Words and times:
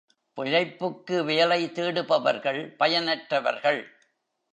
பிழைப்புக்கு 0.37 1.23
வேலை 1.25 1.71
தேடுபவர்கள் 1.71 2.75
பயனற்றவர்கள். 2.75 3.81